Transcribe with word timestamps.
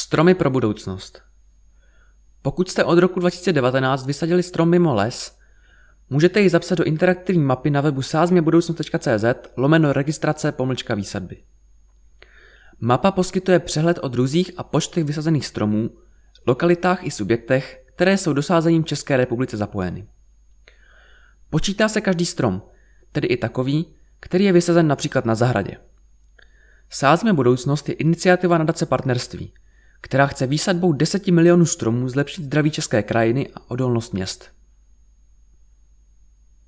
Stromy 0.00 0.34
pro 0.34 0.50
budoucnost. 0.50 1.22
Pokud 2.42 2.70
jste 2.70 2.84
od 2.84 2.98
roku 2.98 3.20
2019 3.20 4.06
vysadili 4.06 4.42
strom 4.42 4.70
mimo 4.70 4.94
les, 4.94 5.38
můžete 6.10 6.40
ji 6.40 6.48
zapsat 6.48 6.74
do 6.74 6.84
interaktivní 6.84 7.42
mapy 7.42 7.70
na 7.70 7.80
webu 7.80 8.02
sázměbudoucnost.cz 8.02 9.24
lomeno 9.56 9.92
registrace 9.92 10.52
pomlčka 10.52 10.94
výsadby. 10.94 11.42
Mapa 12.80 13.10
poskytuje 13.10 13.58
přehled 13.58 13.98
o 14.02 14.08
druzích 14.08 14.50
a 14.56 14.62
počtech 14.62 15.04
vysazených 15.04 15.46
stromů, 15.46 15.90
lokalitách 16.46 17.04
i 17.04 17.10
subjektech, 17.10 17.84
které 17.94 18.18
jsou 18.18 18.32
dosázením 18.32 18.84
České 18.84 19.16
republice 19.16 19.56
zapojeny. 19.56 20.08
Počítá 21.50 21.88
se 21.88 22.00
každý 22.00 22.26
strom, 22.26 22.62
tedy 23.12 23.28
i 23.28 23.36
takový, 23.36 23.94
který 24.20 24.44
je 24.44 24.52
vysazen 24.52 24.86
například 24.86 25.24
na 25.24 25.34
zahradě. 25.34 25.76
Sázme 26.90 27.32
budoucnost 27.32 27.88
je 27.88 27.94
iniciativa 27.94 28.58
nadace 28.58 28.86
partnerství, 28.86 29.52
která 30.00 30.26
chce 30.26 30.46
výsadbou 30.46 30.92
10 30.92 31.26
milionů 31.26 31.66
stromů 31.66 32.08
zlepšit 32.08 32.44
zdraví 32.44 32.70
české 32.70 33.02
krajiny 33.02 33.48
a 33.54 33.70
odolnost 33.70 34.14
měst. 34.14 34.59